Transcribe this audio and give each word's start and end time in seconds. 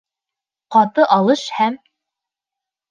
Ҡаты 0.77 1.07
алыш 1.19 1.47
һәм... 1.61 1.81